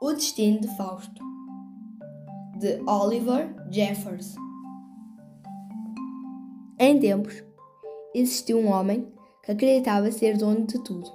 [0.00, 1.20] O Destino de Fausto,
[2.60, 4.36] de Oliver Jeffers.
[6.78, 7.42] Em tempos,
[8.14, 11.10] existiu um homem que acreditava ser dono de tudo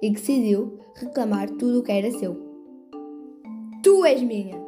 [0.00, 2.36] e decidiu reclamar tudo o que era seu.
[3.82, 4.64] Tu és minha,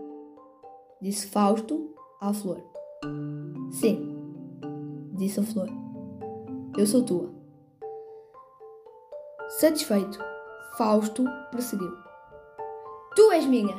[1.00, 2.60] disse Fausto à flor.
[3.70, 4.16] Sim,
[5.12, 5.68] disse a flor.
[6.76, 7.32] Eu sou tua.
[9.60, 10.18] Satisfeito,
[10.76, 12.11] Fausto prosseguiu.
[13.14, 13.76] Tu és minha,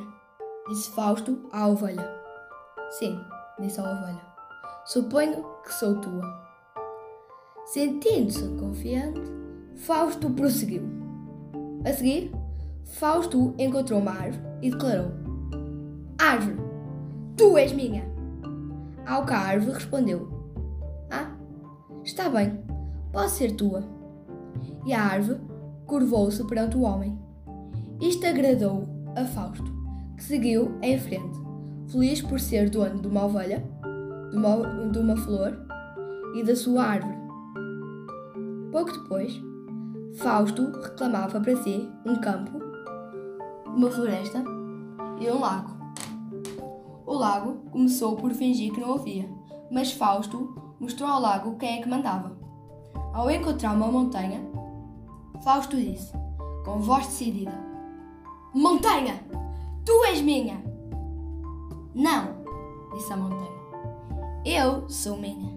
[0.68, 2.08] disse Fausto à ovelha.
[2.91, 3.20] Sim,
[3.60, 4.22] disse a ovelha.
[4.86, 6.22] Suponho que sou tua.
[7.66, 9.20] Sentindo-se confiante,
[9.76, 10.84] Fausto prosseguiu.
[11.84, 12.32] A seguir,
[12.86, 15.12] Fausto encontrou uma árvore e declarou:
[16.20, 16.58] Árvore,
[17.36, 18.05] tu és minha.
[19.04, 20.30] Ao que a árvore respondeu:
[21.10, 21.36] Ah,
[22.04, 22.63] está bem,
[23.12, 23.84] posso ser tua.
[24.86, 25.41] E a árvore
[25.88, 27.18] curvou-se perante o homem.
[28.00, 29.72] Isto agradou a Fausto,
[30.18, 31.40] que seguiu em frente,
[31.88, 33.64] feliz por ser dono de uma ovelha,
[34.32, 35.58] de uma, de uma flor
[36.36, 37.18] e da sua árvore.
[38.72, 39.40] Pouco depois,
[40.18, 42.60] Fausto reclamava para si um campo,
[43.68, 44.44] uma floresta
[45.20, 45.72] e um lago.
[47.06, 49.30] O lago começou por fingir que não ouvia,
[49.72, 52.36] mas Fausto mostrou ao lago quem é que mandava.
[53.14, 54.41] Ao encontrar uma montanha,
[55.44, 56.14] Fausto disse,
[56.66, 57.73] com voz decidida:
[58.55, 59.20] Montanha,
[59.84, 60.63] tu és minha!
[61.96, 62.35] Não,
[62.93, 63.49] disse a montanha.
[64.45, 65.51] Eu sou minha.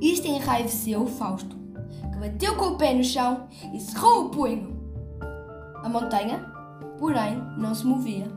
[0.00, 1.54] Isto enraiveceu Fausto,
[2.10, 4.80] que bateu com o pé no chão e cerrou o punho.
[5.82, 6.42] A montanha,
[6.98, 8.32] porém, não se movia.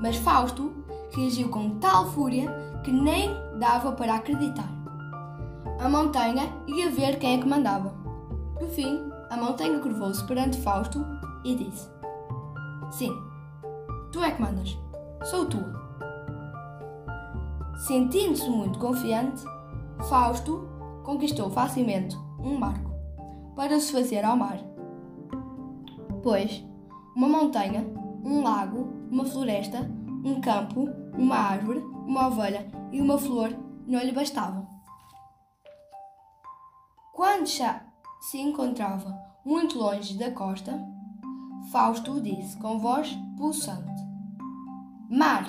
[0.00, 0.72] Mas Fausto
[1.14, 2.50] reagiu com tal fúria
[2.82, 4.72] que nem dava para acreditar.
[5.78, 7.94] A montanha ia ver quem é que mandava.
[8.58, 8.98] No fim,
[9.28, 11.04] a montanha curvou-se perante Fausto
[11.44, 11.95] e disse:
[12.90, 13.12] Sim,
[14.12, 14.76] tu é que mandas.
[15.24, 15.86] Sou tua.
[17.86, 19.42] Sentindo-se muito confiante,
[20.08, 20.68] Fausto
[21.04, 22.90] conquistou facilmente um barco
[23.54, 24.58] para se fazer ao mar.
[26.22, 26.64] Pois,
[27.14, 27.86] uma montanha,
[28.24, 29.78] um lago, uma floresta,
[30.24, 33.50] um campo, uma árvore, uma ovelha e uma flor
[33.86, 34.66] não lhe bastavam.
[37.12, 37.84] Quando já
[38.20, 40.78] se encontrava muito longe da costa,
[41.76, 44.02] Fausto disse com voz pulsante:
[45.10, 45.44] Mar,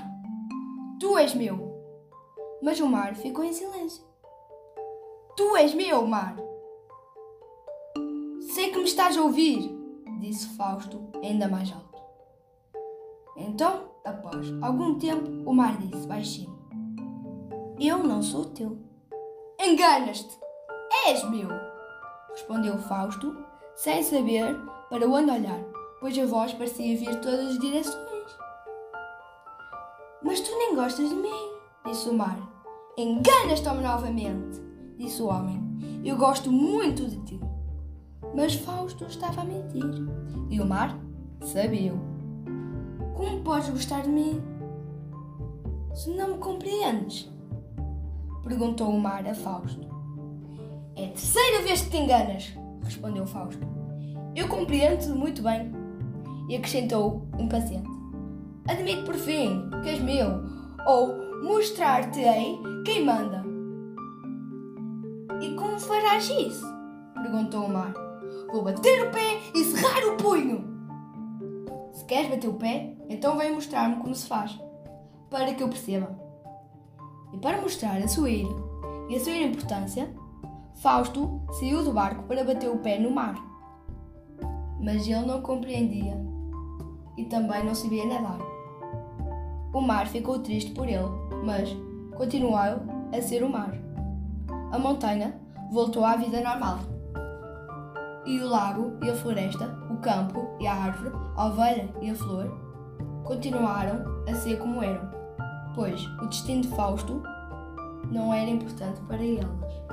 [1.00, 1.74] tu és meu.
[2.62, 4.04] Mas o mar ficou em silêncio.
[5.38, 6.36] Tu és meu, mar.
[8.42, 9.74] Sei que me estás a ouvir,
[10.20, 12.04] disse Fausto ainda mais alto.
[13.38, 16.60] Então, após algum tempo, o mar disse baixinho:
[17.80, 18.78] Eu não sou teu.
[19.58, 20.38] Enganas-te!
[21.08, 21.48] És meu!
[22.32, 23.34] Respondeu Fausto,
[23.78, 24.58] sem saber
[24.90, 28.38] para onde olhar, pois a voz parecia vir de todas as direções.
[30.24, 31.52] Mas tu nem gostas de mim,
[31.86, 32.38] disse o mar.
[32.98, 34.62] Enganas-te novamente,
[34.98, 35.62] disse o homem.
[36.04, 37.40] Eu gosto muito de ti.
[38.36, 39.84] Mas Fausto estava a mentir.
[40.50, 40.98] E o mar
[41.42, 41.94] sabia.
[43.16, 44.42] Como podes gostar de mim?
[45.94, 47.32] Se não me compreendes?
[48.44, 49.88] Perguntou o mar a Fausto.
[50.96, 52.54] É a terceira vez que te enganas,
[52.84, 53.62] respondeu Fausto.
[54.36, 55.72] Eu compreendo-te muito bem.
[56.48, 57.90] E acrescentou impaciente.
[58.68, 60.44] Admite por fim que és meu,
[60.86, 63.46] ou mostrar-te-ei quem manda.
[65.42, 66.66] E como farás isso?
[67.14, 67.94] perguntou o mar.
[68.52, 70.66] Vou bater o pé e cerrar o punho.
[71.94, 74.58] Se queres bater o pé, então vem mostrar-me como se faz,
[75.30, 76.18] para que eu perceba.
[77.34, 78.56] E para mostrar a sua ira
[79.10, 80.14] e a sua importância,
[80.82, 83.36] Fausto saiu do barco para bater o pé no mar.
[84.80, 86.16] Mas ele não compreendia
[87.18, 88.40] e também não sabia nadar.
[89.74, 91.10] O mar ficou triste por ele,
[91.44, 91.76] mas
[92.16, 93.74] continuou a ser o mar.
[94.72, 95.40] A montanha
[95.72, 96.80] voltou à vida normal.
[98.26, 102.16] E o lago e a floresta, o campo e a árvore, a ovelha e a
[102.16, 102.52] flor
[103.24, 105.10] continuaram a ser como eram,
[105.76, 107.22] pois o destino de Fausto
[108.12, 109.87] não era importante para elas.